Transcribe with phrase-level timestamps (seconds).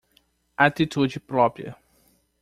[0.57, 1.77] Atitude própria